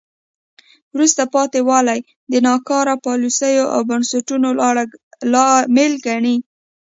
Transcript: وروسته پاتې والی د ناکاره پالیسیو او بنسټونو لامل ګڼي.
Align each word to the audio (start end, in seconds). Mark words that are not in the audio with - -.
وروسته 0.95 1.21
پاتې 1.33 1.59
والی 1.69 1.99
د 2.31 2.33
ناکاره 2.47 2.95
پالیسیو 3.05 3.65
او 3.75 3.79
بنسټونو 3.89 4.49
لامل 5.33 5.93
ګڼي. 6.05 6.35